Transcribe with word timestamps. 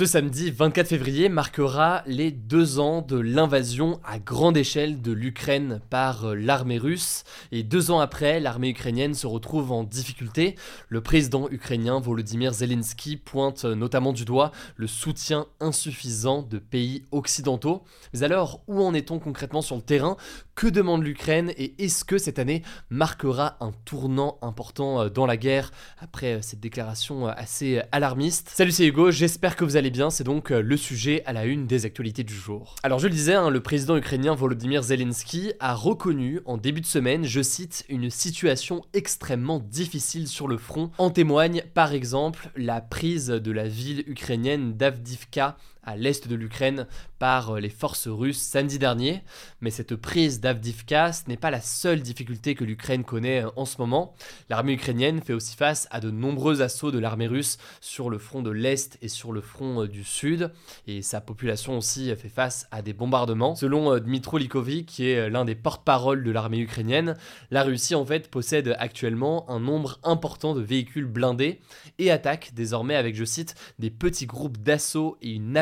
Ce 0.00 0.06
samedi 0.06 0.50
24 0.50 0.88
février 0.88 1.28
marquera 1.28 2.02
les 2.06 2.30
deux 2.30 2.78
ans 2.78 3.02
de 3.02 3.18
l'invasion 3.18 4.00
à 4.02 4.18
grande 4.18 4.56
échelle 4.56 5.02
de 5.02 5.12
l'Ukraine 5.12 5.82
par 5.90 6.24
euh, 6.24 6.34
l'armée 6.34 6.78
russe. 6.78 7.24
Et 7.52 7.62
deux 7.62 7.90
ans 7.90 8.00
après, 8.00 8.40
l'armée 8.40 8.70
ukrainienne 8.70 9.12
se 9.12 9.26
retrouve 9.26 9.72
en 9.72 9.84
difficulté. 9.84 10.54
Le 10.88 11.02
président 11.02 11.50
ukrainien 11.50 12.00
Volodymyr 12.00 12.54
Zelensky 12.54 13.18
pointe 13.18 13.66
euh, 13.66 13.74
notamment 13.74 14.14
du 14.14 14.24
doigt 14.24 14.52
le 14.76 14.86
soutien 14.86 15.44
insuffisant 15.60 16.40
de 16.40 16.58
pays 16.58 17.04
occidentaux. 17.12 17.84
Mais 18.14 18.22
alors, 18.22 18.62
où 18.68 18.82
en 18.82 18.94
est-on 18.94 19.18
concrètement 19.18 19.60
sur 19.60 19.76
le 19.76 19.82
terrain? 19.82 20.16
Que 20.54 20.68
demande 20.68 21.04
l'Ukraine? 21.04 21.52
Et 21.58 21.74
est-ce 21.84 22.06
que 22.06 22.16
cette 22.16 22.38
année 22.38 22.62
marquera 22.88 23.58
un 23.60 23.72
tournant 23.84 24.38
important 24.40 25.02
euh, 25.02 25.08
dans 25.10 25.26
la 25.26 25.36
guerre? 25.36 25.72
Après 25.98 26.40
cette 26.40 26.60
déclaration 26.60 27.26
assez 27.26 27.82
alarmiste 27.92 28.48
Salut, 28.54 28.72
c'est 28.72 28.86
Hugo, 28.86 29.10
j'espère 29.10 29.56
que 29.56 29.64
vous 29.64 29.76
allez 29.76 29.89
bien, 29.90 30.10
c'est 30.10 30.24
donc 30.24 30.50
euh, 30.50 30.62
le 30.62 30.76
sujet 30.76 31.22
à 31.26 31.32
la 31.32 31.44
une 31.44 31.66
des 31.66 31.84
actualités 31.84 32.24
du 32.24 32.34
jour. 32.34 32.74
Alors 32.82 32.98
je 32.98 33.08
le 33.08 33.12
disais, 33.12 33.34
hein, 33.34 33.50
le 33.50 33.60
président 33.60 33.96
ukrainien 33.96 34.34
Volodymyr 34.34 34.82
Zelensky 34.82 35.52
a 35.60 35.74
reconnu 35.74 36.40
en 36.44 36.56
début 36.56 36.80
de 36.80 36.86
semaine, 36.86 37.24
je 37.24 37.42
cite, 37.42 37.84
une 37.88 38.10
situation 38.10 38.82
extrêmement 38.92 39.58
difficile 39.58 40.28
sur 40.28 40.48
le 40.48 40.56
front. 40.56 40.90
En 40.98 41.10
témoigne 41.10 41.62
par 41.74 41.92
exemple 41.92 42.50
la 42.56 42.80
prise 42.80 43.28
de 43.28 43.52
la 43.52 43.68
ville 43.68 44.04
ukrainienne 44.06 44.76
d'Avdivka 44.76 45.56
à 45.82 45.96
l'est 45.96 46.28
de 46.28 46.34
l'Ukraine 46.34 46.86
par 47.18 47.50
euh, 47.50 47.60
les 47.60 47.68
forces 47.70 48.08
russes 48.08 48.40
samedi 48.40 48.78
dernier. 48.78 49.22
Mais 49.60 49.70
cette 49.70 49.96
prise 49.96 50.40
d'Avdivka, 50.40 51.12
ce 51.12 51.22
n'est 51.28 51.36
pas 51.36 51.50
la 51.50 51.60
seule 51.60 52.00
difficulté 52.00 52.54
que 52.54 52.64
l'Ukraine 52.64 53.04
connaît 53.04 53.44
euh, 53.44 53.50
en 53.56 53.64
ce 53.64 53.78
moment. 53.78 54.14
L'armée 54.48 54.72
ukrainienne 54.72 55.20
fait 55.20 55.32
aussi 55.32 55.56
face 55.56 55.88
à 55.90 56.00
de 56.00 56.10
nombreux 56.10 56.62
assauts 56.62 56.90
de 56.90 56.98
l'armée 56.98 57.26
russe 57.26 57.58
sur 57.80 58.10
le 58.10 58.18
front 58.18 58.42
de 58.42 58.50
l'Est 58.50 58.98
et 59.02 59.08
sur 59.08 59.32
le 59.32 59.40
front 59.40 59.82
euh, 59.82 59.88
du 59.88 60.04
Sud. 60.04 60.50
Et 60.86 61.02
sa 61.02 61.20
population 61.20 61.78
aussi 61.78 62.14
fait 62.16 62.28
face 62.28 62.66
à 62.70 62.82
des 62.82 62.92
bombardements. 62.92 63.54
Selon 63.54 63.98
Dmitro 63.98 64.38
Likovic, 64.38 64.86
qui 64.86 65.08
est 65.08 65.30
l'un 65.30 65.44
des 65.44 65.54
porte-parole 65.54 66.24
de 66.24 66.30
l'armée 66.30 66.58
ukrainienne, 66.58 67.16
la 67.50 67.62
Russie 67.62 67.94
en 67.94 68.04
fait 68.04 68.30
possède 68.30 68.74
actuellement 68.78 69.48
un 69.50 69.60
nombre 69.60 69.98
important 70.02 70.54
de 70.54 70.60
véhicules 70.60 71.06
blindés 71.06 71.60
et 71.98 72.10
attaque 72.10 72.52
désormais 72.54 72.96
avec, 72.96 73.14
je 73.14 73.24
cite, 73.24 73.54
des 73.78 73.90
petits 73.90 74.26
groupes 74.26 74.58
d'assaut 74.58 75.16
et 75.22 75.30
une 75.30 75.56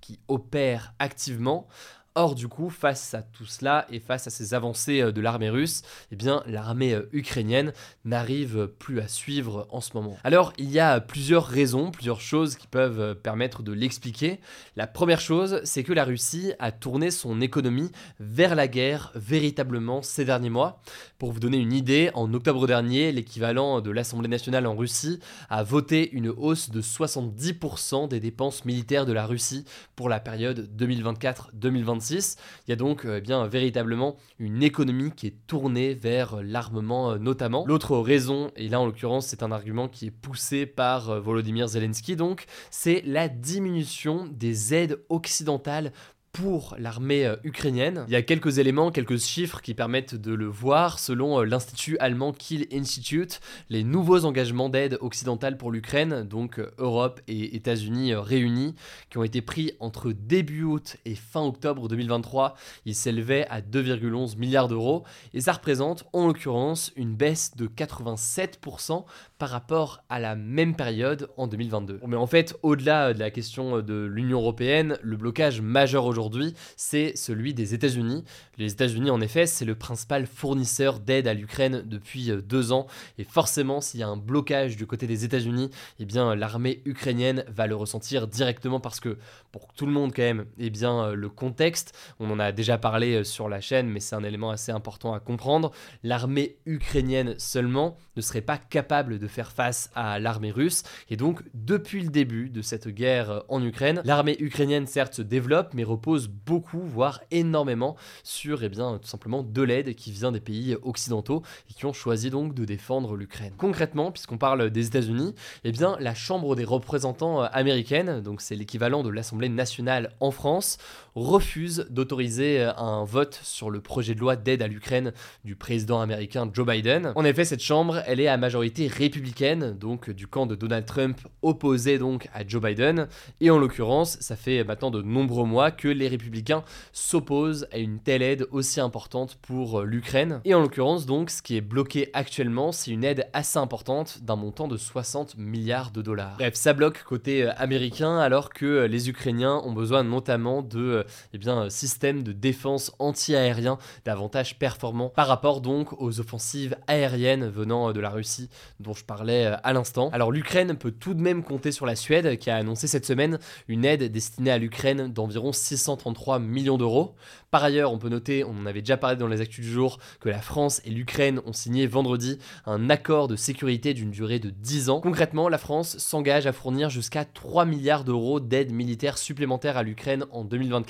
qui 0.00 0.20
opère 0.28 0.94
activement. 0.98 1.68
Or, 2.16 2.34
du 2.34 2.48
coup, 2.48 2.70
face 2.70 3.14
à 3.14 3.22
tout 3.22 3.46
cela 3.46 3.86
et 3.88 4.00
face 4.00 4.26
à 4.26 4.30
ces 4.30 4.52
avancées 4.52 5.00
euh, 5.00 5.12
de 5.12 5.20
l'armée 5.20 5.48
russe, 5.48 5.82
eh 6.10 6.16
bien, 6.16 6.42
l'armée 6.44 6.92
euh, 6.92 7.08
ukrainienne 7.12 7.72
n'arrive 8.04 8.66
plus 8.80 8.98
à 8.98 9.06
suivre 9.06 9.68
en 9.70 9.80
ce 9.80 9.92
moment. 9.94 10.18
Alors, 10.24 10.52
il 10.58 10.72
y 10.72 10.80
a 10.80 11.00
plusieurs 11.00 11.46
raisons, 11.46 11.92
plusieurs 11.92 12.20
choses 12.20 12.56
qui 12.56 12.66
peuvent 12.66 12.98
euh, 12.98 13.14
permettre 13.14 13.62
de 13.62 13.72
l'expliquer. 13.72 14.40
La 14.74 14.88
première 14.88 15.20
chose, 15.20 15.60
c'est 15.62 15.84
que 15.84 15.92
la 15.92 16.04
Russie 16.04 16.52
a 16.58 16.72
tourné 16.72 17.12
son 17.12 17.40
économie 17.40 17.92
vers 18.18 18.56
la 18.56 18.66
guerre 18.66 19.12
véritablement 19.14 20.02
ces 20.02 20.24
derniers 20.24 20.50
mois. 20.50 20.82
Pour 21.16 21.30
vous 21.30 21.38
donner 21.38 21.58
une 21.58 21.72
idée, 21.72 22.10
en 22.14 22.34
octobre 22.34 22.66
dernier, 22.66 23.12
l'équivalent 23.12 23.80
de 23.80 23.90
l'Assemblée 23.92 24.28
nationale 24.28 24.66
en 24.66 24.74
Russie 24.74 25.20
a 25.48 25.62
voté 25.62 26.10
une 26.10 26.28
hausse 26.28 26.70
de 26.70 26.82
70% 26.82 28.08
des 28.08 28.18
dépenses 28.18 28.64
militaires 28.64 29.06
de 29.06 29.12
la 29.12 29.26
Russie 29.26 29.64
pour 29.94 30.08
la 30.08 30.18
période 30.18 30.68
2024-2025. 30.76 31.99
Il 32.08 32.70
y 32.70 32.72
a 32.72 32.76
donc 32.76 33.04
euh, 33.04 33.18
eh 33.18 33.20
bien 33.20 33.46
véritablement 33.46 34.16
une 34.38 34.62
économie 34.62 35.12
qui 35.12 35.26
est 35.26 35.46
tournée 35.46 35.94
vers 35.94 36.42
l'armement 36.42 37.12
euh, 37.12 37.18
notamment. 37.18 37.64
L'autre 37.66 37.98
raison, 37.98 38.50
et 38.56 38.68
là 38.68 38.80
en 38.80 38.86
l'occurrence 38.86 39.26
c'est 39.26 39.42
un 39.42 39.52
argument 39.52 39.88
qui 39.88 40.06
est 40.06 40.10
poussé 40.10 40.66
par 40.66 41.10
euh, 41.10 41.20
Volodymyr 41.20 41.68
Zelensky 41.68 42.16
donc, 42.16 42.46
c'est 42.70 43.02
la 43.06 43.28
diminution 43.28 44.28
des 44.30 44.74
aides 44.74 44.98
occidentales 45.08 45.92
pour 46.32 46.76
l'armée 46.78 47.26
euh, 47.26 47.36
ukrainienne. 47.42 48.04
Il 48.06 48.12
y 48.12 48.16
a 48.16 48.22
quelques 48.22 48.58
éléments, 48.58 48.90
quelques 48.90 49.18
chiffres 49.18 49.60
qui 49.60 49.74
permettent 49.74 50.14
de 50.14 50.32
le 50.32 50.46
voir. 50.46 50.98
Selon 50.98 51.40
euh, 51.40 51.44
l'institut 51.44 51.98
allemand 51.98 52.32
Kiel 52.32 52.66
Institute, 52.72 53.40
les 53.68 53.82
nouveaux 53.82 54.24
engagements 54.24 54.68
d'aide 54.68 54.96
occidentale 55.00 55.56
pour 55.56 55.72
l'Ukraine, 55.72 56.22
donc 56.22 56.58
euh, 56.58 56.70
Europe 56.78 57.20
et 57.26 57.56
États-Unis 57.56 58.14
réunis, 58.14 58.74
qui 59.10 59.18
ont 59.18 59.24
été 59.24 59.42
pris 59.42 59.72
entre 59.80 60.12
début 60.12 60.62
août 60.62 60.96
et 61.04 61.16
fin 61.16 61.42
octobre 61.42 61.88
2023, 61.88 62.54
ils 62.86 62.94
s'élevaient 62.94 63.46
à 63.50 63.60
2,11 63.60 64.38
milliards 64.38 64.68
d'euros 64.68 65.04
et 65.34 65.40
ça 65.40 65.52
représente 65.52 66.04
en 66.12 66.28
l'occurrence 66.28 66.92
une 66.94 67.14
baisse 67.14 67.56
de 67.56 67.66
87% 67.66 69.04
par 69.38 69.48
rapport 69.48 70.04
à 70.08 70.20
la 70.20 70.36
même 70.36 70.76
période 70.76 71.28
en 71.36 71.48
2022. 71.48 72.00
Mais 72.06 72.16
en 72.16 72.26
fait, 72.26 72.56
au-delà 72.62 73.14
de 73.14 73.18
la 73.18 73.30
question 73.30 73.80
de 73.80 74.04
l'Union 74.04 74.38
européenne, 74.38 74.98
le 75.02 75.16
blocage 75.16 75.60
majeur 75.60 76.04
aujourd'hui 76.04 76.19
aujourd'hui, 76.20 76.54
c'est 76.76 77.16
celui 77.16 77.54
des 77.54 77.72
États-Unis. 77.72 78.24
Les 78.58 78.72
États-Unis, 78.72 79.10
en 79.10 79.22
effet, 79.22 79.46
c'est 79.46 79.64
le 79.64 79.74
principal 79.74 80.26
fournisseur 80.26 81.00
d'aide 81.00 81.26
à 81.26 81.34
l'Ukraine 81.34 81.82
depuis 81.86 82.30
euh, 82.30 82.42
deux 82.42 82.72
ans. 82.72 82.86
Et 83.16 83.24
forcément, 83.24 83.80
s'il 83.80 84.00
y 84.00 84.02
a 84.02 84.08
un 84.08 84.18
blocage 84.18 84.76
du 84.76 84.86
côté 84.86 85.06
des 85.06 85.24
États-Unis, 85.24 85.70
eh 85.98 86.04
bien, 86.04 86.34
l'armée 86.34 86.82
ukrainienne 86.84 87.44
va 87.48 87.66
le 87.66 87.74
ressentir 87.74 88.26
directement 88.26 88.80
parce 88.80 89.00
que, 89.00 89.16
pour 89.50 89.72
tout 89.72 89.86
le 89.86 89.92
monde 89.92 90.12
quand 90.14 90.22
même, 90.22 90.44
eh 90.58 90.68
bien, 90.68 91.04
euh, 91.04 91.14
le 91.14 91.30
contexte, 91.30 91.96
on 92.18 92.30
en 92.30 92.38
a 92.38 92.52
déjà 92.52 92.76
parlé 92.76 93.14
euh, 93.14 93.24
sur 93.24 93.48
la 93.48 93.62
chaîne, 93.62 93.88
mais 93.88 94.00
c'est 94.00 94.14
un 94.14 94.24
élément 94.24 94.50
assez 94.50 94.72
important 94.72 95.14
à 95.14 95.20
comprendre. 95.20 95.70
L'armée 96.02 96.58
ukrainienne 96.66 97.34
seulement 97.38 97.96
ne 98.16 98.20
serait 98.20 98.42
pas 98.42 98.58
capable 98.58 99.18
de 99.18 99.26
faire 99.26 99.52
face 99.52 99.90
à 99.94 100.18
l'armée 100.18 100.50
russe. 100.50 100.82
Et 101.08 101.16
donc, 101.16 101.42
depuis 101.54 102.02
le 102.02 102.10
début 102.10 102.50
de 102.50 102.60
cette 102.60 102.88
guerre 102.88 103.42
en 103.48 103.64
Ukraine, 103.64 104.02
l'armée 104.04 104.36
ukrainienne 104.38 104.86
certes 104.86 105.14
se 105.14 105.22
développe, 105.22 105.72
mais 105.72 105.84
repose 105.84 106.09
beaucoup, 106.18 106.80
voire 106.80 107.20
énormément, 107.30 107.96
sur 108.22 108.62
et 108.62 108.66
eh 108.66 108.68
bien, 108.68 108.98
tout 108.98 109.08
simplement 109.08 109.42
de 109.42 109.62
l'aide 109.62 109.94
qui 109.94 110.10
vient 110.10 110.32
des 110.32 110.40
pays 110.40 110.76
occidentaux 110.82 111.42
et 111.70 111.74
qui 111.74 111.86
ont 111.86 111.92
choisi 111.92 112.30
donc 112.30 112.54
de 112.54 112.64
défendre 112.64 113.16
l'Ukraine. 113.16 113.54
Concrètement, 113.56 114.10
puisqu'on 114.10 114.38
parle 114.38 114.70
des 114.70 114.86
États-Unis, 114.86 115.34
eh 115.64 115.72
bien, 115.72 115.96
la 116.00 116.14
Chambre 116.14 116.56
des 116.56 116.64
représentants 116.64 117.42
euh, 117.42 117.46
américaine, 117.52 118.20
donc 118.20 118.40
c'est 118.40 118.54
l'équivalent 118.54 119.02
de 119.02 119.10
l'Assemblée 119.10 119.48
nationale 119.48 120.12
en 120.20 120.30
France, 120.30 120.78
refuse 121.14 121.86
d'autoriser 121.90 122.60
euh, 122.60 122.74
un 122.76 123.04
vote 123.04 123.40
sur 123.42 123.70
le 123.70 123.80
projet 123.80 124.14
de 124.14 124.20
loi 124.20 124.36
d'aide 124.36 124.62
à 124.62 124.68
l'Ukraine 124.68 125.12
du 125.44 125.56
président 125.56 126.00
américain 126.00 126.48
Joe 126.52 126.66
Biden. 126.66 127.12
En 127.16 127.24
effet, 127.24 127.44
cette 127.44 127.62
chambre, 127.62 128.02
elle 128.06 128.20
est 128.20 128.28
à 128.28 128.36
majorité 128.36 128.86
républicaine, 128.86 129.76
donc 129.78 130.10
du 130.10 130.26
camp 130.26 130.46
de 130.46 130.54
Donald 130.54 130.86
Trump 130.86 131.20
opposé 131.42 131.98
donc 131.98 132.28
à 132.32 132.46
Joe 132.46 132.62
Biden, 132.62 133.08
et 133.40 133.50
en 133.50 133.58
l'occurrence, 133.58 134.16
ça 134.20 134.36
fait 134.36 134.64
maintenant 134.64 134.90
de 134.90 135.02
nombreux 135.02 135.46
mois 135.46 135.70
que 135.70 135.88
les 135.88 136.08
républicains 136.08 136.62
s'opposent 136.92 137.66
à 137.72 137.78
une 137.78 137.98
telle 137.98 138.22
aide 138.22 138.46
aussi 138.50 138.80
importante 138.80 139.38
pour 139.42 139.80
euh, 139.80 139.84
l'Ukraine. 139.84 140.40
Et 140.44 140.54
en 140.54 140.60
l'occurrence, 140.60 141.06
donc, 141.06 141.30
ce 141.30 141.42
qui 141.42 141.56
est 141.56 141.60
bloqué 141.60 142.10
actuellement, 142.12 142.72
c'est 142.72 142.90
une 142.90 143.04
aide 143.04 143.28
assez 143.32 143.58
importante 143.58 144.22
d'un 144.22 144.36
montant 144.36 144.68
de 144.68 144.76
60 144.76 145.36
milliards 145.36 145.90
de 145.90 146.02
dollars. 146.02 146.36
Bref, 146.38 146.54
ça 146.54 146.72
bloque 146.72 147.02
côté 147.02 147.44
euh, 147.44 147.52
américain 147.56 148.18
alors 148.18 148.50
que 148.50 148.66
euh, 148.66 148.88
les 148.88 149.08
Ukrainiens 149.08 149.60
ont 149.64 149.72
besoin 149.72 150.02
notamment 150.02 150.62
de 150.62 150.99
eh 151.34 151.38
bien, 151.38 151.68
systèmes 151.68 152.22
de 152.22 152.32
défense 152.32 152.92
anti-aérien 152.98 153.78
davantage 154.04 154.58
performants 154.58 155.10
par 155.10 155.28
rapport 155.28 155.60
donc 155.60 156.00
aux 156.00 156.20
offensives 156.20 156.76
aériennes 156.86 157.48
venant 157.48 157.92
de 157.92 158.00
la 158.00 158.10
Russie 158.10 158.48
dont 158.80 158.94
je 158.94 159.04
parlais 159.04 159.46
à 159.62 159.72
l'instant. 159.72 160.10
Alors 160.12 160.32
l'Ukraine 160.32 160.76
peut 160.76 160.92
tout 160.92 161.14
de 161.14 161.20
même 161.20 161.42
compter 161.42 161.72
sur 161.72 161.86
la 161.86 161.96
Suède 161.96 162.38
qui 162.38 162.50
a 162.50 162.56
annoncé 162.56 162.86
cette 162.86 163.06
semaine 163.06 163.38
une 163.68 163.84
aide 163.84 164.10
destinée 164.10 164.50
à 164.50 164.58
l'Ukraine 164.58 165.12
d'environ 165.12 165.52
600 165.52 165.90
433 165.96 166.38
millions 166.38 166.78
d'euros. 166.78 167.14
Par 167.50 167.64
ailleurs, 167.64 167.92
on 167.92 167.98
peut 167.98 168.08
noter, 168.08 168.44
on 168.44 168.50
en 168.50 168.66
avait 168.66 168.80
déjà 168.80 168.96
parlé 168.96 169.16
dans 169.16 169.26
les 169.26 169.40
actus 169.40 169.64
du 169.64 169.70
jour, 169.70 169.98
que 170.20 170.28
la 170.28 170.40
France 170.40 170.80
et 170.84 170.90
l'Ukraine 170.90 171.40
ont 171.46 171.52
signé 171.52 171.86
vendredi 171.86 172.38
un 172.64 172.90
accord 172.90 173.26
de 173.26 173.36
sécurité 173.36 173.92
d'une 173.92 174.10
durée 174.10 174.38
de 174.38 174.50
10 174.50 174.90
ans. 174.90 175.00
Concrètement, 175.00 175.48
la 175.48 175.58
France 175.58 175.98
s'engage 175.98 176.46
à 176.46 176.52
fournir 176.52 176.90
jusqu'à 176.90 177.24
3 177.24 177.64
milliards 177.64 178.04
d'euros 178.04 178.38
d'aide 178.38 178.72
militaire 178.72 179.18
supplémentaire 179.18 179.76
à 179.76 179.82
l'Ukraine 179.82 180.26
en 180.30 180.44
2024 180.44 180.89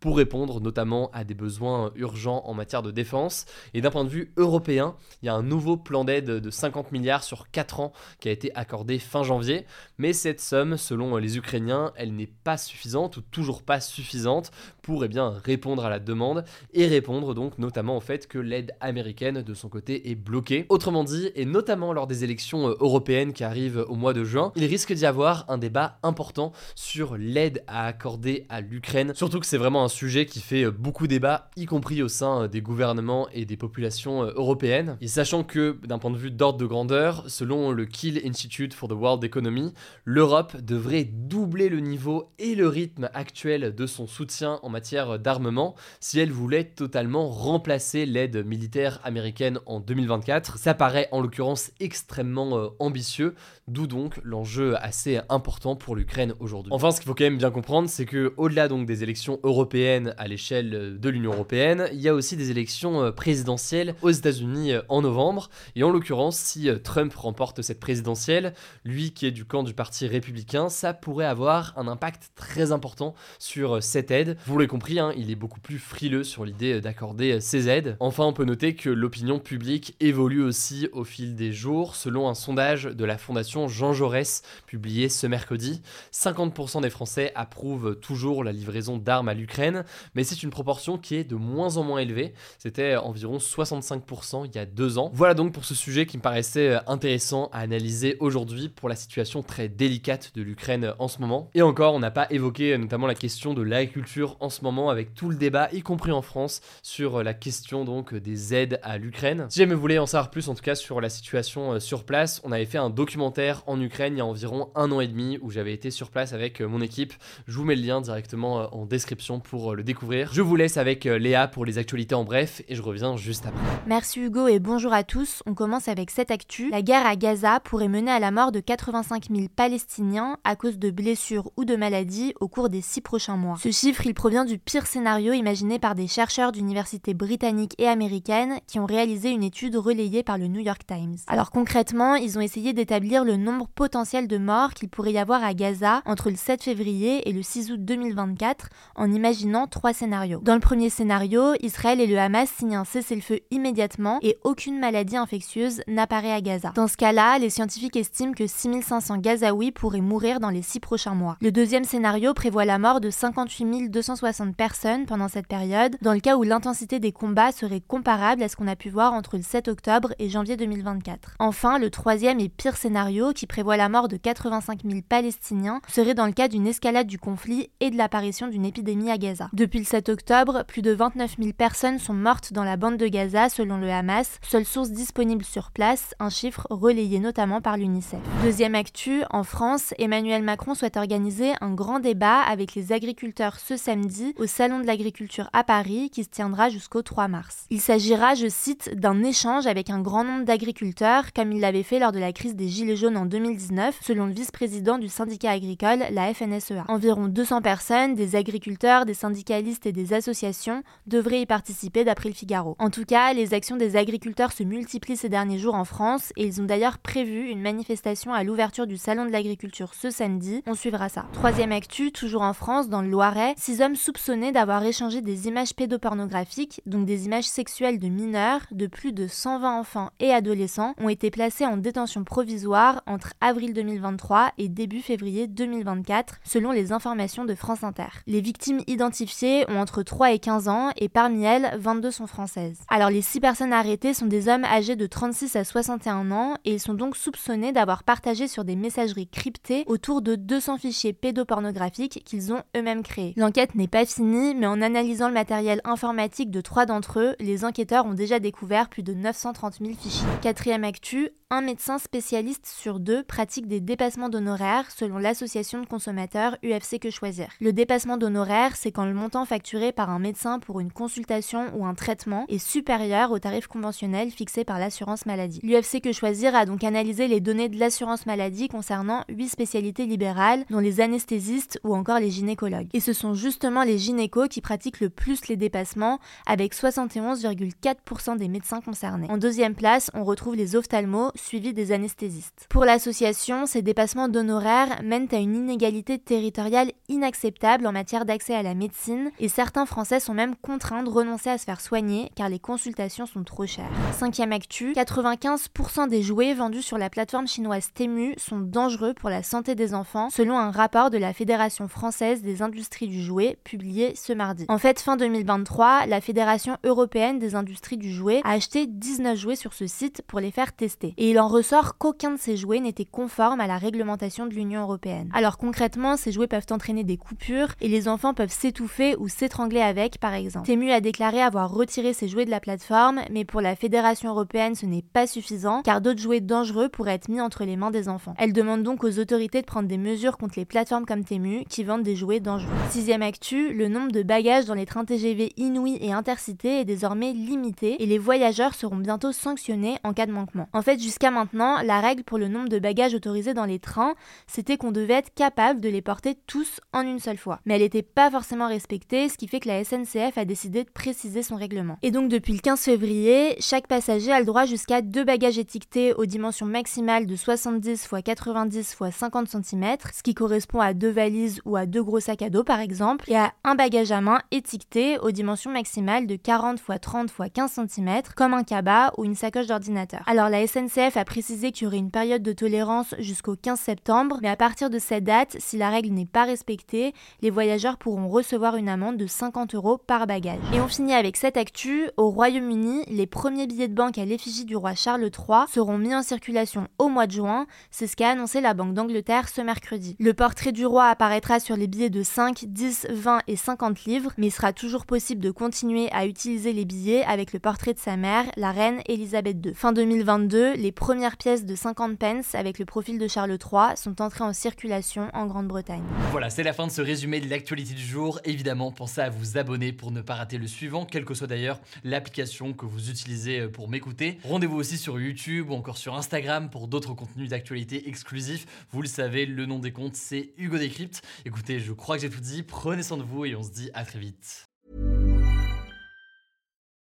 pour 0.00 0.16
répondre 0.16 0.60
notamment 0.60 1.10
à 1.12 1.24
des 1.24 1.34
besoins 1.34 1.90
urgents 1.96 2.42
en 2.44 2.54
matière 2.54 2.82
de 2.82 2.90
défense. 2.90 3.46
Et 3.74 3.80
d'un 3.80 3.90
point 3.90 4.04
de 4.04 4.08
vue 4.08 4.32
européen, 4.36 4.94
il 5.22 5.26
y 5.26 5.28
a 5.28 5.34
un 5.34 5.42
nouveau 5.42 5.76
plan 5.76 6.04
d'aide 6.04 6.26
de 6.26 6.50
50 6.50 6.92
milliards 6.92 7.24
sur 7.24 7.50
4 7.50 7.80
ans 7.80 7.92
qui 8.20 8.28
a 8.28 8.32
été 8.32 8.54
accordé 8.54 8.98
fin 8.98 9.22
janvier. 9.22 9.66
Mais 9.98 10.12
cette 10.12 10.40
somme, 10.40 10.76
selon 10.76 11.16
les 11.16 11.36
Ukrainiens, 11.38 11.92
elle 11.96 12.14
n'est 12.14 12.26
pas 12.26 12.56
suffisante 12.56 13.16
ou 13.16 13.20
toujours 13.20 13.62
pas 13.62 13.80
suffisante 13.80 14.50
pour 14.82 15.04
eh 15.04 15.08
bien, 15.08 15.34
répondre 15.44 15.84
à 15.84 15.90
la 15.90 15.98
demande 15.98 16.44
et 16.72 16.86
répondre 16.86 17.34
donc 17.34 17.58
notamment 17.58 17.96
au 17.96 18.00
fait 18.00 18.26
que 18.28 18.38
l'aide 18.38 18.72
américaine 18.80 19.42
de 19.42 19.54
son 19.54 19.68
côté 19.68 20.10
est 20.10 20.14
bloquée. 20.14 20.66
Autrement 20.68 21.04
dit, 21.04 21.30
et 21.34 21.44
notamment 21.44 21.92
lors 21.92 22.06
des 22.06 22.24
élections 22.24 22.68
euh, 22.68 22.76
européennes 22.80 23.32
qui 23.32 23.44
arrivent 23.44 23.84
au 23.88 23.94
mois 23.94 24.12
de 24.12 24.24
juin, 24.24 24.52
il 24.56 24.64
risque 24.64 24.92
d'y 24.92 25.06
avoir 25.06 25.44
un 25.48 25.58
débat 25.58 25.98
important 26.02 26.52
sur 26.74 27.16
l'aide 27.16 27.64
à 27.66 27.86
accorder 27.86 28.46
à 28.48 28.60
l'Ukraine. 28.60 29.12
Surtout 29.26 29.40
que 29.40 29.46
c'est 29.46 29.58
vraiment 29.58 29.82
un 29.82 29.88
sujet 29.88 30.24
qui 30.24 30.38
fait 30.38 30.66
euh, 30.66 30.70
beaucoup 30.70 31.08
débat, 31.08 31.50
y 31.56 31.66
compris 31.66 32.00
au 32.00 32.06
sein 32.06 32.42
euh, 32.42 32.46
des 32.46 32.60
gouvernements 32.60 33.28
et 33.34 33.44
des 33.44 33.56
populations 33.56 34.22
européennes. 34.22 34.96
Et 35.00 35.08
sachant 35.08 35.42
que 35.42 35.80
d'un 35.84 35.98
point 35.98 36.12
de 36.12 36.16
vue 36.16 36.30
d'ordre 36.30 36.60
de 36.60 36.64
grandeur, 36.64 37.24
selon 37.26 37.72
le 37.72 37.86
Kiel 37.86 38.20
Institute 38.24 38.72
for 38.72 38.88
the 38.88 38.92
World 38.92 39.24
Economy, 39.24 39.72
l'Europe 40.04 40.56
devrait 40.62 41.02
doubler 41.02 41.68
le 41.68 41.80
niveau 41.80 42.30
et 42.38 42.54
le 42.54 42.68
rythme 42.68 43.10
actuel 43.14 43.74
de 43.74 43.86
son 43.88 44.06
soutien 44.06 44.60
en 44.62 44.68
matière 44.68 45.18
d'armement 45.18 45.74
si 45.98 46.20
elle 46.20 46.30
voulait 46.30 46.62
totalement 46.62 47.28
remplacer 47.28 48.06
l'aide 48.06 48.46
militaire 48.46 49.00
américaine 49.02 49.58
en 49.66 49.80
2024. 49.80 50.56
Ça 50.56 50.72
paraît 50.72 51.08
en 51.10 51.20
l'occurrence 51.20 51.72
extrêmement 51.80 52.56
euh, 52.56 52.68
ambitieux, 52.78 53.34
d'où 53.66 53.88
donc 53.88 54.20
l'enjeu 54.22 54.76
assez 54.76 55.18
important 55.28 55.74
pour 55.74 55.96
l'Ukraine 55.96 56.34
aujourd'hui. 56.38 56.72
Enfin, 56.72 56.92
ce 56.92 57.00
qu'il 57.00 57.08
faut 57.08 57.14
quand 57.16 57.24
même 57.24 57.38
bien 57.38 57.50
comprendre, 57.50 57.88
c'est 57.88 58.06
que 58.06 58.32
au-delà 58.36 58.68
donc 58.68 58.86
des 58.86 59.02
élections 59.02 59.15
européennes 59.42 60.14
à 60.18 60.28
l'échelle 60.28 60.98
de 60.98 61.08
l'Union 61.08 61.32
européenne, 61.32 61.88
il 61.92 62.00
y 62.00 62.08
a 62.08 62.14
aussi 62.14 62.36
des 62.36 62.50
élections 62.50 63.02
euh, 63.02 63.10
présidentielles 63.12 63.94
aux 64.02 64.10
États-Unis 64.10 64.72
euh, 64.72 64.82
en 64.88 65.02
novembre. 65.02 65.50
Et 65.74 65.82
en 65.82 65.90
l'occurrence, 65.90 66.36
si 66.36 66.68
Trump 66.82 67.14
remporte 67.14 67.62
cette 67.62 67.80
présidentielle, 67.80 68.54
lui 68.84 69.12
qui 69.12 69.26
est 69.26 69.30
du 69.30 69.44
camp 69.44 69.62
du 69.62 69.74
parti 69.74 70.06
républicain, 70.06 70.68
ça 70.68 70.94
pourrait 70.94 71.26
avoir 71.26 71.72
un 71.76 71.88
impact 71.88 72.30
très 72.34 72.72
important 72.72 73.14
sur 73.38 73.82
cette 73.82 74.10
aide. 74.10 74.36
Vous 74.46 74.58
l'avez 74.58 74.68
compris, 74.68 74.98
hein, 74.98 75.12
il 75.16 75.30
est 75.30 75.36
beaucoup 75.36 75.60
plus 75.60 75.78
frileux 75.78 76.24
sur 76.24 76.44
l'idée 76.44 76.80
d'accorder 76.80 77.40
ces 77.40 77.68
aides. 77.68 77.96
Enfin, 78.00 78.24
on 78.24 78.32
peut 78.32 78.44
noter 78.44 78.74
que 78.74 78.90
l'opinion 78.90 79.38
publique 79.38 79.96
évolue 80.00 80.42
aussi 80.42 80.88
au 80.92 81.04
fil 81.04 81.34
des 81.34 81.52
jours. 81.52 81.96
Selon 81.96 82.28
un 82.28 82.34
sondage 82.34 82.84
de 82.84 83.04
la 83.04 83.18
fondation 83.18 83.68
Jean 83.68 83.92
Jaurès 83.92 84.42
publié 84.66 85.08
ce 85.08 85.26
mercredi, 85.26 85.82
50% 86.12 86.82
des 86.82 86.90
Français 86.90 87.32
approuvent 87.34 87.96
toujours 87.96 88.44
la 88.44 88.52
livraison 88.52 88.96
d'armes 89.06 89.28
à 89.28 89.34
l'Ukraine, 89.34 89.84
mais 90.14 90.24
c'est 90.24 90.42
une 90.42 90.50
proportion 90.50 90.98
qui 90.98 91.14
est 91.14 91.24
de 91.24 91.36
moins 91.36 91.78
en 91.78 91.84
moins 91.84 92.00
élevée. 92.00 92.34
C'était 92.58 92.96
environ 92.96 93.38
65% 93.38 94.44
il 94.44 94.54
y 94.54 94.58
a 94.58 94.66
deux 94.66 94.98
ans. 94.98 95.10
Voilà 95.14 95.32
donc 95.32 95.52
pour 95.52 95.64
ce 95.64 95.74
sujet 95.74 96.04
qui 96.04 96.18
me 96.18 96.22
paraissait 96.22 96.78
intéressant 96.86 97.48
à 97.52 97.60
analyser 97.60 98.16
aujourd'hui 98.20 98.68
pour 98.68 98.88
la 98.88 98.96
situation 98.96 99.42
très 99.42 99.68
délicate 99.68 100.32
de 100.34 100.42
l'Ukraine 100.42 100.92
en 100.98 101.08
ce 101.08 101.20
moment. 101.20 101.50
Et 101.54 101.62
encore, 101.62 101.94
on 101.94 102.00
n'a 102.00 102.10
pas 102.10 102.26
évoqué 102.30 102.76
notamment 102.76 103.06
la 103.06 103.14
question 103.14 103.54
de 103.54 103.62
l'agriculture 103.62 104.36
en 104.40 104.50
ce 104.50 104.62
moment 104.62 104.90
avec 104.90 105.14
tout 105.14 105.30
le 105.30 105.36
débat, 105.36 105.68
y 105.72 105.82
compris 105.82 106.12
en 106.12 106.22
France, 106.22 106.60
sur 106.82 107.22
la 107.22 107.32
question 107.32 107.84
donc 107.84 108.14
des 108.14 108.54
aides 108.54 108.80
à 108.82 108.98
l'Ukraine. 108.98 109.46
Si 109.48 109.60
jamais 109.60 109.74
vous 109.74 109.80
voulez 109.80 109.98
en 109.98 110.06
savoir 110.06 110.30
plus 110.30 110.48
en 110.48 110.54
tout 110.54 110.62
cas 110.62 110.74
sur 110.74 111.00
la 111.00 111.08
situation 111.08 111.74
euh, 111.74 111.80
sur 111.80 112.04
place, 112.04 112.40
on 112.44 112.52
avait 112.52 112.64
fait 112.64 112.78
un 112.78 112.90
documentaire 112.90 113.62
en 113.66 113.80
Ukraine 113.80 114.14
il 114.14 114.18
y 114.18 114.20
a 114.20 114.26
environ 114.26 114.70
un 114.74 114.90
an 114.90 115.00
et 115.00 115.06
demi 115.06 115.38
où 115.40 115.50
j'avais 115.50 115.72
été 115.72 115.90
sur 115.90 116.10
place 116.10 116.32
avec 116.32 116.60
euh, 116.60 116.66
mon 116.66 116.80
équipe. 116.80 117.12
Je 117.46 117.56
vous 117.56 117.64
mets 117.64 117.76
le 117.76 117.82
lien 117.82 118.00
directement 118.00 118.60
euh, 118.60 118.66
en 118.72 118.86
description 118.86 118.95
pour 119.42 119.74
le 119.74 119.82
découvrir. 119.82 120.30
Je 120.32 120.42
vous 120.42 120.56
laisse 120.56 120.76
avec 120.76 121.04
Léa 121.04 121.48
pour 121.48 121.64
les 121.64 121.78
actualités 121.78 122.14
en 122.14 122.24
bref 122.24 122.62
et 122.68 122.74
je 122.74 122.82
reviens 122.82 123.16
juste 123.16 123.46
après. 123.46 123.60
Merci 123.86 124.20
Hugo 124.20 124.48
et 124.48 124.58
bonjour 124.58 124.92
à 124.92 125.04
tous. 125.04 125.42
On 125.46 125.54
commence 125.54 125.88
avec 125.88 126.10
cette 126.10 126.30
actu. 126.30 126.70
La 126.70 126.82
guerre 126.82 127.06
à 127.06 127.16
Gaza 127.16 127.60
pourrait 127.60 127.88
mener 127.88 128.10
à 128.10 128.18
la 128.18 128.30
mort 128.30 128.52
de 128.52 128.60
85 128.60 129.28
000 129.30 129.46
Palestiniens 129.54 130.38
à 130.44 130.56
cause 130.56 130.78
de 130.78 130.90
blessures 130.90 131.50
ou 131.56 131.64
de 131.64 131.76
maladies 131.76 132.34
au 132.40 132.48
cours 132.48 132.68
des 132.68 132.80
six 132.80 133.00
prochains 133.00 133.36
mois. 133.36 133.56
Ce 133.62 133.70
chiffre, 133.70 134.06
il 134.06 134.14
provient 134.14 134.44
du 134.44 134.58
pire 134.58 134.86
scénario 134.86 135.32
imaginé 135.32 135.78
par 135.78 135.94
des 135.94 136.06
chercheurs 136.06 136.52
d'universités 136.52 137.14
britanniques 137.14 137.74
et 137.78 137.88
américaines 137.88 138.58
qui 138.66 138.78
ont 138.78 138.86
réalisé 138.86 139.30
une 139.30 139.42
étude 139.42 139.76
relayée 139.76 140.22
par 140.22 140.38
le 140.38 140.46
New 140.46 140.60
York 140.60 140.82
Times. 140.86 141.16
Alors 141.26 141.50
concrètement, 141.50 142.14
ils 142.14 142.38
ont 142.38 142.42
essayé 142.42 142.72
d'établir 142.72 143.24
le 143.24 143.36
nombre 143.36 143.68
potentiel 143.68 144.28
de 144.28 144.38
morts 144.38 144.74
qu'il 144.74 144.88
pourrait 144.88 145.12
y 145.12 145.18
avoir 145.18 145.44
à 145.44 145.54
Gaza 145.54 146.02
entre 146.06 146.30
le 146.30 146.36
7 146.36 146.62
février 146.62 147.28
et 147.28 147.32
le 147.32 147.42
6 147.42 147.72
août 147.72 147.84
2024 147.84 148.68
en 148.94 149.12
imaginant 149.12 149.66
trois 149.66 149.92
scénarios. 149.92 150.40
Dans 150.42 150.54
le 150.54 150.60
premier 150.60 150.90
scénario, 150.90 151.54
Israël 151.60 152.00
et 152.00 152.06
le 152.06 152.18
Hamas 152.18 152.48
signent 152.48 152.76
un 152.76 152.84
cessez-le-feu 152.84 153.40
immédiatement 153.50 154.18
et 154.22 154.38
aucune 154.44 154.78
maladie 154.78 155.16
infectieuse 155.16 155.82
n'apparaît 155.86 156.32
à 156.32 156.40
Gaza. 156.40 156.72
Dans 156.74 156.88
ce 156.88 156.96
cas-là, 156.96 157.38
les 157.38 157.50
scientifiques 157.50 157.96
estiment 157.96 158.32
que 158.32 158.46
6500 158.46 159.18
Gazaouis 159.18 159.72
pourraient 159.72 160.00
mourir 160.00 160.40
dans 160.40 160.50
les 160.50 160.62
six 160.62 160.80
prochains 160.80 161.14
mois. 161.14 161.36
Le 161.40 161.52
deuxième 161.52 161.84
scénario 161.84 162.32
prévoit 162.34 162.64
la 162.64 162.78
mort 162.78 163.00
de 163.00 163.10
58 163.10 163.90
260 163.90 164.56
personnes 164.56 165.06
pendant 165.06 165.28
cette 165.28 165.46
période, 165.46 165.96
dans 166.02 166.12
le 166.12 166.20
cas 166.20 166.36
où 166.36 166.42
l'intensité 166.42 166.98
des 167.00 167.12
combats 167.12 167.52
serait 167.52 167.80
comparable 167.80 168.42
à 168.42 168.48
ce 168.48 168.56
qu'on 168.56 168.68
a 168.68 168.76
pu 168.76 168.90
voir 168.90 169.12
entre 169.12 169.36
le 169.36 169.42
7 169.42 169.68
octobre 169.68 170.14
et 170.18 170.28
janvier 170.28 170.56
2024. 170.56 171.36
Enfin, 171.38 171.78
le 171.78 171.90
troisième 171.90 172.40
et 172.40 172.48
pire 172.48 172.76
scénario, 172.76 173.32
qui 173.32 173.46
prévoit 173.46 173.76
la 173.76 173.88
mort 173.88 174.08
de 174.08 174.16
85 174.16 174.82
000 174.84 175.00
Palestiniens, 175.08 175.80
serait 175.88 176.14
dans 176.14 176.26
le 176.26 176.32
cas 176.32 176.48
d'une 176.48 176.66
escalade 176.66 177.06
du 177.06 177.18
conflit 177.18 177.70
et 177.80 177.90
de 177.90 177.96
l'apparition 177.96 178.48
d'une 178.48 178.64
épidémie 178.64 178.75
à 179.10 179.18
Gaza. 179.18 179.48
Depuis 179.52 179.78
le 179.78 179.84
7 179.84 180.08
octobre, 180.08 180.64
plus 180.66 180.82
de 180.82 180.92
29 180.92 181.36
000 181.38 181.52
personnes 181.52 181.98
sont 181.98 182.12
mortes 182.12 182.52
dans 182.52 182.64
la 182.64 182.76
bande 182.76 182.96
de 182.96 183.06
Gaza 183.06 183.48
selon 183.48 183.78
le 183.78 183.90
Hamas, 183.90 184.38
seule 184.42 184.64
source 184.64 184.90
disponible 184.90 185.44
sur 185.44 185.70
place, 185.70 186.14
un 186.18 186.30
chiffre 186.30 186.66
relayé 186.70 187.18
notamment 187.18 187.60
par 187.60 187.76
l'UNICEF. 187.76 188.20
Deuxième 188.42 188.74
actu, 188.74 189.22
en 189.30 189.44
France, 189.44 189.94
Emmanuel 189.98 190.42
Macron 190.42 190.74
souhaite 190.74 190.96
organiser 190.96 191.52
un 191.60 191.72
grand 191.72 192.00
débat 192.00 192.40
avec 192.40 192.74
les 192.74 192.92
agriculteurs 192.92 193.58
ce 193.58 193.76
samedi 193.76 194.34
au 194.38 194.46
Salon 194.46 194.80
de 194.80 194.86
l'agriculture 194.86 195.48
à 195.52 195.64
Paris 195.64 196.10
qui 196.10 196.24
se 196.24 196.28
tiendra 196.28 196.68
jusqu'au 196.68 197.02
3 197.02 197.28
mars. 197.28 197.66
Il 197.70 197.80
s'agira, 197.80 198.34
je 198.34 198.48
cite, 198.48 198.90
d'un 198.94 199.22
échange 199.22 199.66
avec 199.66 199.90
un 199.90 200.00
grand 200.00 200.24
nombre 200.24 200.44
d'agriculteurs 200.44 201.32
comme 201.32 201.52
il 201.52 201.60
l'avait 201.60 201.82
fait 201.82 201.98
lors 201.98 202.12
de 202.12 202.18
la 202.18 202.32
crise 202.32 202.56
des 202.56 202.68
Gilets 202.68 202.96
jaunes 202.96 203.16
en 203.16 203.26
2019 203.26 203.98
selon 204.02 204.26
le 204.26 204.32
vice-président 204.32 204.98
du 204.98 205.08
syndicat 205.08 205.50
agricole, 205.50 206.00
la 206.10 206.32
FNSEA. 206.32 206.84
Environ 206.88 207.28
200 207.28 207.62
personnes, 207.62 208.14
des 208.14 208.36
agriculteurs, 208.36 208.65
des 209.04 209.14
syndicalistes 209.14 209.86
et 209.86 209.92
des 209.92 210.12
associations 210.12 210.82
devraient 211.06 211.42
y 211.42 211.46
participer 211.46 212.04
d'après 212.04 212.28
le 212.28 212.34
Figaro. 212.34 212.74
En 212.78 212.90
tout 212.90 213.04
cas, 213.04 213.32
les 213.32 213.54
actions 213.54 213.76
des 213.76 213.96
agriculteurs 213.96 214.52
se 214.52 214.64
multiplient 214.64 215.16
ces 215.16 215.28
derniers 215.28 215.58
jours 215.58 215.74
en 215.74 215.84
France 215.84 216.32
et 216.36 216.44
ils 216.44 216.60
ont 216.60 216.64
d'ailleurs 216.64 216.98
prévu 216.98 217.48
une 217.48 217.60
manifestation 217.60 218.32
à 218.32 218.42
l'ouverture 218.42 218.86
du 218.86 218.96
Salon 218.96 219.24
de 219.24 219.30
l'agriculture 219.30 219.94
ce 219.94 220.10
samedi. 220.10 220.62
On 220.66 220.74
suivra 220.74 221.08
ça. 221.08 221.26
Troisième 221.32 221.72
actu, 221.72 222.10
toujours 222.10 222.42
en 222.42 222.52
France, 222.52 222.88
dans 222.88 223.02
le 223.02 223.08
Loiret, 223.08 223.54
six 223.56 223.80
hommes 223.80 223.96
soupçonnés 223.96 224.52
d'avoir 224.52 224.82
échangé 224.84 225.20
des 225.20 225.46
images 225.46 225.74
pédopornographiques, 225.74 226.80
donc 226.86 227.06
des 227.06 227.26
images 227.26 227.44
sexuelles 227.44 227.98
de 227.98 228.08
mineurs, 228.08 228.62
de 228.72 228.86
plus 228.86 229.12
de 229.12 229.26
120 229.26 229.78
enfants 229.78 230.10
et 230.18 230.32
adolescents, 230.32 230.94
ont 230.98 231.08
été 231.08 231.30
placés 231.30 231.66
en 231.66 231.76
détention 231.76 232.24
provisoire 232.24 233.02
entre 233.06 233.32
avril 233.40 233.72
2023 233.74 234.52
et 234.58 234.68
début 234.68 235.00
février 235.00 235.46
2024, 235.46 236.40
selon 236.44 236.72
les 236.72 236.92
informations 236.92 237.44
de 237.44 237.54
France 237.54 237.84
Inter. 237.84 238.08
Victimes 238.46 238.82
identifiées 238.86 239.68
ont 239.68 239.80
entre 239.80 240.04
3 240.04 240.30
et 240.30 240.38
15 240.38 240.68
ans 240.68 240.90
et 240.96 241.08
parmi 241.08 241.42
elles, 241.42 241.76
22 241.80 242.12
sont 242.12 242.28
françaises. 242.28 242.78
Alors 242.86 243.10
les 243.10 243.20
six 243.20 243.40
personnes 243.40 243.72
arrêtées 243.72 244.14
sont 244.14 244.26
des 244.26 244.48
hommes 244.48 244.64
âgés 244.64 244.94
de 244.94 245.06
36 245.06 245.56
à 245.56 245.64
61 245.64 246.30
ans 246.30 246.54
et 246.64 246.74
ils 246.74 246.80
sont 246.80 246.94
donc 246.94 247.16
soupçonnés 247.16 247.72
d'avoir 247.72 248.04
partagé 248.04 248.46
sur 248.46 248.64
des 248.64 248.76
messageries 248.76 249.26
cryptées 249.26 249.82
autour 249.88 250.22
de 250.22 250.36
200 250.36 250.78
fichiers 250.78 251.12
pédopornographiques 251.12 252.22
qu'ils 252.24 252.52
ont 252.52 252.62
eux-mêmes 252.76 253.02
créés. 253.02 253.34
L'enquête 253.36 253.74
n'est 253.74 253.88
pas 253.88 254.06
finie, 254.06 254.54
mais 254.54 254.68
en 254.68 254.80
analysant 254.80 255.26
le 255.26 255.34
matériel 255.34 255.80
informatique 255.82 256.52
de 256.52 256.60
trois 256.60 256.86
d'entre 256.86 257.18
eux, 257.18 257.34
les 257.40 257.64
enquêteurs 257.64 258.06
ont 258.06 258.14
déjà 258.14 258.38
découvert 258.38 258.88
plus 258.88 259.02
de 259.02 259.12
930 259.12 259.78
000 259.80 259.94
fichiers. 259.94 260.28
Quatrième 260.40 260.84
actu, 260.84 261.30
un 261.48 261.60
médecin 261.60 261.98
spécialiste 261.98 262.66
sur 262.66 262.98
deux 262.98 263.22
pratique 263.22 263.68
des 263.68 263.78
dépassements 263.78 264.28
d'honoraires 264.28 264.90
selon 264.90 265.18
l'association 265.18 265.80
de 265.80 265.86
consommateurs 265.86 266.56
UFC 266.64 266.98
Que 266.98 267.08
Choisir. 267.08 267.46
Le 267.60 267.72
dépassement 267.72 268.16
d'honoraires, 268.16 268.74
c'est 268.74 268.90
quand 268.90 269.04
le 269.04 269.14
montant 269.14 269.44
facturé 269.44 269.92
par 269.92 270.10
un 270.10 270.18
médecin 270.18 270.58
pour 270.58 270.80
une 270.80 270.90
consultation 270.90 271.70
ou 271.76 271.86
un 271.86 271.94
traitement 271.94 272.46
est 272.48 272.58
supérieur 272.58 273.30
au 273.30 273.38
tarif 273.38 273.68
conventionnel 273.68 274.32
fixé 274.32 274.64
par 274.64 274.80
l'assurance 274.80 275.24
maladie. 275.24 275.60
L'UFC 275.62 276.00
Que 276.02 276.10
Choisir 276.10 276.56
a 276.56 276.66
donc 276.66 276.82
analysé 276.82 277.28
les 277.28 277.38
données 277.38 277.68
de 277.68 277.78
l'assurance 277.78 278.26
maladie 278.26 278.66
concernant 278.66 279.22
8 279.28 279.48
spécialités 279.48 280.06
libérales, 280.06 280.64
dont 280.68 280.80
les 280.80 281.00
anesthésistes 281.00 281.78
ou 281.84 281.94
encore 281.94 282.18
les 282.18 282.30
gynécologues. 282.30 282.88
Et 282.92 283.00
ce 283.00 283.12
sont 283.12 283.34
justement 283.34 283.84
les 283.84 283.98
gynécos 283.98 284.48
qui 284.48 284.60
pratiquent 284.60 284.98
le 284.98 285.10
plus 285.10 285.46
les 285.46 285.56
dépassements, 285.56 286.18
avec 286.44 286.74
71,4% 286.74 288.36
des 288.36 288.48
médecins 288.48 288.80
concernés. 288.80 289.30
En 289.30 289.38
deuxième 289.38 289.76
place, 289.76 290.10
on 290.12 290.24
retrouve 290.24 290.56
les 290.56 290.74
ophtalmos, 290.74 291.30
suivis 291.36 291.72
des 291.72 291.92
anesthésistes. 291.92 292.66
Pour 292.68 292.84
l'association, 292.84 293.66
ces 293.66 293.82
dépassements 293.82 294.28
d'honoraires 294.28 295.00
mènent 295.02 295.28
à 295.32 295.36
une 295.36 295.54
inégalité 295.54 296.18
territoriale 296.18 296.92
inacceptable 297.08 297.86
en 297.86 297.92
matière 297.92 298.24
d'accès 298.24 298.54
à 298.54 298.62
la 298.62 298.74
médecine, 298.74 299.30
et 299.38 299.48
certains 299.48 299.86
Français 299.86 300.20
sont 300.20 300.34
même 300.34 300.56
contraints 300.56 301.02
de 301.02 301.10
renoncer 301.10 301.50
à 301.50 301.58
se 301.58 301.64
faire 301.64 301.80
soigner 301.80 302.30
car 302.34 302.48
les 302.48 302.58
consultations 302.58 303.26
sont 303.26 303.44
trop 303.44 303.66
chères. 303.66 303.90
Cinquième 304.12 304.52
actu, 304.52 304.92
95% 304.92 306.08
des 306.08 306.22
jouets 306.22 306.54
vendus 306.54 306.82
sur 306.82 306.98
la 306.98 307.10
plateforme 307.10 307.46
chinoise 307.46 307.90
Temu 307.94 308.34
sont 308.38 308.60
dangereux 308.60 309.14
pour 309.14 309.30
la 309.30 309.42
santé 309.42 309.74
des 309.74 309.94
enfants, 309.94 310.30
selon 310.30 310.58
un 310.58 310.70
rapport 310.70 311.10
de 311.10 311.18
la 311.18 311.32
Fédération 311.32 311.88
française 311.88 312.42
des 312.42 312.62
industries 312.62 313.08
du 313.08 313.22
jouet 313.22 313.58
publié 313.64 314.14
ce 314.14 314.32
mardi. 314.32 314.64
En 314.68 314.78
fait, 314.78 315.00
fin 315.00 315.16
2023, 315.16 316.06
la 316.06 316.20
Fédération 316.20 316.76
européenne 316.84 317.38
des 317.38 317.54
industries 317.54 317.96
du 317.96 318.12
jouet 318.12 318.40
a 318.44 318.52
acheté 318.52 318.86
19 318.86 319.36
jouets 319.36 319.56
sur 319.56 319.72
ce 319.72 319.86
site 319.86 320.22
pour 320.26 320.40
les 320.40 320.50
faire 320.50 320.72
tester. 320.72 321.14
Il 321.30 321.40
en 321.40 321.48
ressort 321.48 321.98
qu'aucun 321.98 322.32
de 322.32 322.38
ces 322.38 322.56
jouets 322.56 322.80
n'était 322.80 323.04
conforme 323.04 323.60
à 323.60 323.66
la 323.66 323.78
réglementation 323.78 324.46
de 324.46 324.54
l'Union 324.54 324.82
européenne. 324.82 325.30
Alors 325.32 325.58
concrètement, 325.58 326.16
ces 326.16 326.32
jouets 326.32 326.46
peuvent 326.46 326.66
entraîner 326.70 327.04
des 327.04 327.16
coupures 327.16 327.68
et 327.80 327.88
les 327.88 328.08
enfants 328.08 328.34
peuvent 328.34 328.52
s'étouffer 328.52 329.16
ou 329.16 329.28
s'étrangler 329.28 329.80
avec, 329.80 330.18
par 330.18 330.34
exemple. 330.34 330.66
Temu 330.66 330.90
a 330.90 331.00
déclaré 331.00 331.40
avoir 331.40 331.72
retiré 331.72 332.12
ses 332.12 332.28
jouets 332.28 332.44
de 332.44 332.50
la 332.50 332.60
plateforme, 332.60 333.20
mais 333.30 333.44
pour 333.44 333.60
la 333.60 333.76
Fédération 333.76 334.30
européenne, 334.30 334.74
ce 334.74 334.86
n'est 334.86 335.02
pas 335.02 335.26
suffisant, 335.26 335.82
car 335.82 336.00
d'autres 336.00 336.20
jouets 336.20 336.40
dangereux 336.40 336.88
pourraient 336.88 337.14
être 337.14 337.28
mis 337.28 337.40
entre 337.40 337.64
les 337.64 337.76
mains 337.76 337.90
des 337.90 338.08
enfants. 338.08 338.34
Elle 338.38 338.52
demande 338.52 338.82
donc 338.82 339.04
aux 339.04 339.18
autorités 339.18 339.60
de 339.60 339.66
prendre 339.66 339.88
des 339.88 339.98
mesures 339.98 340.36
contre 340.36 340.54
les 340.58 340.64
plateformes 340.64 341.06
comme 341.06 341.24
Temu 341.24 341.64
qui 341.68 341.84
vendent 341.84 342.02
des 342.02 342.16
jouets 342.16 342.40
dangereux. 342.40 342.72
Sixième 342.90 343.22
actu, 343.22 343.72
le 343.72 343.88
nombre 343.88 344.12
de 344.12 344.22
bagages 344.22 344.66
dans 344.66 344.74
les 344.74 344.86
trains 344.86 345.04
TGV 345.04 345.52
Inouï 345.56 345.98
et 346.00 346.12
Intercité 346.12 346.80
est 346.80 346.84
désormais 346.84 347.32
limité 347.32 348.02
et 348.02 348.06
les 348.06 348.18
voyageurs 348.18 348.74
seront 348.74 348.96
bientôt 348.96 349.32
sanctionnés 349.32 349.98
en 350.04 350.12
cas 350.12 350.26
de 350.26 350.32
manquement. 350.32 350.68
En 350.72 350.82
fait, 350.82 351.00
maintenant, 351.24 351.82
la 351.82 352.00
règle 352.00 352.24
pour 352.24 352.38
le 352.38 352.48
nombre 352.48 352.68
de 352.68 352.78
bagages 352.78 353.14
autorisés 353.14 353.54
dans 353.54 353.64
les 353.64 353.78
trains, 353.78 354.14
c'était 354.46 354.76
qu'on 354.76 354.92
devait 354.92 355.14
être 355.14 355.34
capable 355.34 355.80
de 355.80 355.88
les 355.88 356.02
porter 356.02 356.36
tous 356.46 356.80
en 356.92 357.02
une 357.02 357.18
seule 357.18 357.36
fois. 357.36 357.60
Mais 357.64 357.74
elle 357.74 357.82
n'était 357.82 358.02
pas 358.02 358.30
forcément 358.30 358.68
respectée, 358.68 359.28
ce 359.28 359.36
qui 359.36 359.48
fait 359.48 359.60
que 359.60 359.68
la 359.68 359.82
SNCF 359.84 360.36
a 360.36 360.44
décidé 360.44 360.84
de 360.84 360.90
préciser 360.90 361.42
son 361.42 361.56
règlement. 361.56 361.98
Et 362.02 362.10
donc 362.10 362.28
depuis 362.28 362.52
le 362.52 362.60
15 362.60 362.80
février, 362.80 363.56
chaque 363.60 363.86
passager 363.86 364.32
a 364.32 364.40
le 364.40 364.46
droit 364.46 364.66
jusqu'à 364.66 365.02
deux 365.02 365.24
bagages 365.24 365.58
étiquetés 365.58 366.14
aux 366.14 366.26
dimensions 366.26 366.66
maximales 366.66 367.26
de 367.26 367.36
70 367.36 367.90
x 367.90 368.08
90 368.24 368.78
x 368.78 369.16
50 369.16 369.48
cm, 369.48 369.96
ce 370.12 370.22
qui 370.22 370.34
correspond 370.34 370.80
à 370.80 370.94
deux 370.94 371.10
valises 371.10 371.60
ou 371.64 371.76
à 371.76 371.86
deux 371.86 372.02
gros 372.02 372.20
sacs 372.20 372.42
à 372.42 372.50
dos 372.50 372.64
par 372.64 372.80
exemple, 372.80 373.30
et 373.30 373.36
à 373.36 373.52
un 373.64 373.74
bagage 373.74 374.12
à 374.12 374.20
main 374.20 374.40
étiqueté 374.50 375.18
aux 375.18 375.30
dimensions 375.30 375.70
maximales 375.70 376.26
de 376.26 376.36
40 376.36 376.78
x 376.78 377.00
30 377.00 377.30
x 377.30 377.50
15 377.52 377.88
cm, 377.88 378.22
comme 378.36 378.54
un 378.54 378.64
cabas 378.64 379.10
ou 379.16 379.24
une 379.24 379.34
sacoche 379.34 379.66
d'ordinateur. 379.66 380.22
Alors 380.26 380.48
la 380.48 380.66
SNCF 380.66 381.05
a 381.14 381.24
précisé 381.24 381.70
qu'il 381.70 381.84
y 381.84 381.86
aurait 381.86 381.98
une 381.98 382.10
période 382.10 382.42
de 382.42 382.52
tolérance 382.52 383.14
jusqu'au 383.18 383.54
15 383.54 383.78
septembre, 383.78 384.38
mais 384.42 384.48
à 384.48 384.56
partir 384.56 384.90
de 384.90 384.98
cette 384.98 385.24
date, 385.24 385.56
si 385.60 385.76
la 385.76 385.90
règle 385.90 386.10
n'est 386.10 386.26
pas 386.26 386.44
respectée, 386.44 387.12
les 387.42 387.50
voyageurs 387.50 387.98
pourront 387.98 388.28
recevoir 388.28 388.76
une 388.76 388.88
amende 388.88 389.16
de 389.16 389.26
50 389.26 389.74
euros 389.74 389.98
par 389.98 390.26
bagage. 390.26 390.58
Et 390.72 390.80
on 390.80 390.88
finit 390.88 391.14
avec 391.14 391.36
cette 391.36 391.56
actu, 391.56 392.08
au 392.16 392.30
Royaume-Uni, 392.30 393.04
les 393.08 393.26
premiers 393.26 393.66
billets 393.66 393.88
de 393.88 393.94
banque 393.94 394.18
à 394.18 394.24
l'effigie 394.24 394.64
du 394.64 394.74
roi 394.76 394.94
Charles 394.94 395.22
III 395.22 395.66
seront 395.68 395.98
mis 395.98 396.14
en 396.14 396.22
circulation 396.22 396.88
au 396.98 397.08
mois 397.08 397.26
de 397.26 397.32
juin, 397.32 397.66
c'est 397.90 398.06
ce 398.06 398.16
qu'a 398.16 398.30
annoncé 398.30 398.60
la 398.60 398.74
Banque 398.74 398.94
d'Angleterre 398.94 399.48
ce 399.48 399.60
mercredi. 399.60 400.16
Le 400.18 400.34
portrait 400.34 400.72
du 400.72 400.86
roi 400.86 401.04
apparaîtra 401.04 401.60
sur 401.60 401.76
les 401.76 401.86
billets 401.86 402.10
de 402.10 402.22
5, 402.22 402.64
10, 402.66 403.08
20 403.10 403.40
et 403.46 403.56
50 403.56 404.04
livres, 404.04 404.32
mais 404.38 404.48
il 404.48 404.52
sera 404.52 404.72
toujours 404.72 405.06
possible 405.06 405.42
de 405.42 405.50
continuer 405.50 406.10
à 406.12 406.26
utiliser 406.26 406.72
les 406.72 406.84
billets 406.84 407.24
avec 407.24 407.52
le 407.52 407.58
portrait 407.58 407.94
de 407.94 407.98
sa 407.98 408.16
mère, 408.16 408.44
la 408.56 408.72
reine 408.72 409.00
Elisabeth 409.06 409.64
II. 409.64 409.74
Fin 409.74 409.92
2022, 409.92 410.74
les 410.74 410.92
premières 410.96 411.36
pièces 411.36 411.64
de 411.64 411.76
50 411.76 412.18
pence 412.18 412.54
avec 412.54 412.80
le 412.80 412.84
profil 412.84 413.18
de 413.18 413.28
Charles 413.28 413.50
III 413.50 413.96
sont 413.96 414.20
entrées 414.20 414.42
en 414.42 414.52
circulation 414.52 415.28
en 415.34 415.46
Grande-Bretagne. 415.46 416.02
Voilà, 416.32 416.50
c'est 416.50 416.62
la 416.64 416.72
fin 416.72 416.86
de 416.86 416.90
ce 416.90 417.02
résumé 417.02 417.38
de 417.38 417.48
l'actualité 417.48 417.94
du 417.94 418.02
jour. 418.02 418.40
Évidemment, 418.44 418.90
pensez 418.90 419.20
à 419.20 419.28
vous 419.28 419.58
abonner 419.58 419.92
pour 419.92 420.10
ne 420.10 420.22
pas 420.22 420.34
rater 420.34 420.58
le 420.58 420.66
suivant, 420.66 421.04
quelle 421.04 421.24
que 421.24 421.34
soit 421.34 421.46
d'ailleurs 421.46 421.78
l'application 422.02 422.72
que 422.72 422.86
vous 422.86 423.10
utilisez 423.10 423.60
euh, 423.60 423.68
pour 423.68 423.88
m'écouter. 423.88 424.38
Rendez-vous 424.42 424.76
aussi 424.76 424.96
sur 424.96 425.20
YouTube 425.20 425.70
ou 425.70 425.74
encore 425.74 425.98
sur 425.98 426.16
Instagram 426.16 426.70
pour 426.70 426.88
d'autres 426.88 427.14
contenus 427.14 427.50
d'actualité 427.50 428.08
exclusifs. 428.08 428.66
Vous 428.90 429.02
le 429.02 429.08
savez, 429.08 429.46
le 429.46 429.66
nom 429.66 429.78
des 429.78 429.92
comptes, 429.92 430.16
c'est 430.16 430.54
Hugo 430.56 430.78
Décrypte. 430.78 431.22
Écoutez, 431.44 431.78
je 431.78 431.92
crois 431.92 432.16
que 432.16 432.22
j'ai 432.22 432.30
tout 432.30 432.40
dit. 432.40 432.62
Prenez 432.62 433.02
soin 433.02 433.18
de 433.18 433.22
vous 433.22 433.44
et 433.44 433.54
on 433.54 433.62
se 433.62 433.70
dit 433.70 433.90
à 433.92 434.04
très 434.04 434.18
vite. 434.18 434.65